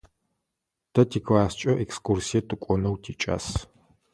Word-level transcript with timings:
Тэ 0.93 1.01
тикласскӏэ 1.09 1.73
экскурсие 1.83 2.41
тыкӏонэу 2.47 2.95
тикӏас. 3.03 3.45